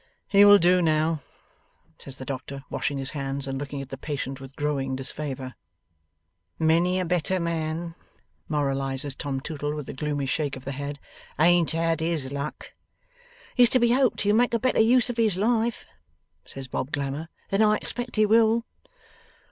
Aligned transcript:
'He 0.29 0.43
will 0.43 0.57
do 0.57 0.81
now,' 0.81 1.21
says 1.99 2.15
the 2.17 2.25
doctor, 2.25 2.63
washing 2.71 2.97
his 2.97 3.11
hands, 3.11 3.47
and 3.47 3.59
looking 3.59 3.83
at 3.83 3.89
the 3.89 3.97
patient 3.99 4.41
with 4.41 4.55
growing 4.55 4.95
disfavour. 4.95 5.53
'Many 6.57 6.99
a 6.99 7.05
better 7.05 7.39
man,' 7.39 7.93
moralizes 8.49 9.13
Tom 9.15 9.39
Tootle 9.39 9.75
with 9.75 9.87
a 9.89 9.93
gloomy 9.93 10.25
shake 10.25 10.55
of 10.55 10.65
the 10.65 10.71
head, 10.71 10.97
'ain't 11.39 11.69
had 11.69 11.99
his 11.99 12.31
luck.' 12.31 12.73
'It's 13.55 13.69
to 13.69 13.79
be 13.79 13.91
hoped 13.91 14.21
he'll 14.21 14.35
make 14.35 14.55
a 14.55 14.59
better 14.59 14.81
use 14.81 15.11
of 15.11 15.17
his 15.17 15.37
life,' 15.37 15.85
says 16.45 16.67
Bob 16.67 16.91
Glamour, 16.91 17.29
'than 17.51 17.61
I 17.61 17.75
expect 17.75 18.15
he 18.15 18.25
will. 18.25 18.65